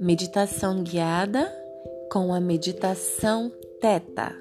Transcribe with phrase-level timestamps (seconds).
[0.00, 1.52] Meditação guiada
[2.12, 3.50] com a meditação
[3.80, 4.32] Teta.